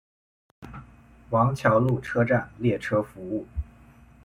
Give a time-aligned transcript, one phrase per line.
[1.29, 3.45] 王桥路车站列车服务。